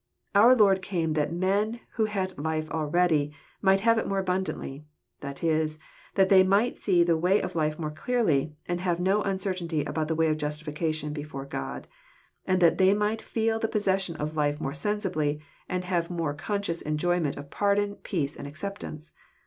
Our 0.33 0.55
Lord 0.55 0.81
came 0.81 1.13
that 1.13 1.31
men 1.31 1.79
who 1.91 2.05
had 2.05 2.35
life 2.35 2.71
already'' 2.71 3.31
might 3.61 3.81
have 3.81 3.99
It 3.99 4.07
more 4.07 4.17
abundantly:" 4.17 4.83
that 5.21 5.43
is, 5.43 5.77
that 6.15 6.27
they 6.27 6.41
might 6.41 6.75
see 6.79 7.03
the 7.03 7.15
way 7.15 7.39
of 7.39 7.53
life 7.53 7.77
more 7.77 7.91
clearly, 7.91 8.55
and 8.67 8.81
have 8.81 8.99
no 8.99 9.21
uncertainty 9.21 9.83
about 9.83 10.07
the 10.07 10.15
way 10.15 10.29
of 10.29 10.37
justification 10.39 11.13
before 11.13 11.45
God; 11.45 11.87
and 12.47 12.59
that 12.61 12.79
they 12.79 12.95
might 12.95 13.21
feel 13.21 13.59
the 13.59 13.67
possession 13.67 14.15
of 14.15 14.35
life 14.35 14.59
more 14.59 14.73
sensibly, 14.73 15.39
and 15.69 15.83
have 15.83 16.09
more 16.09 16.33
con 16.33 16.61
scious 16.63 16.81
enjoyment 16.81 17.37
of 17.37 17.51
pardon, 17.51 17.93
peace, 17.97 18.35
and 18.35 18.47
acceptance. 18.47 19.13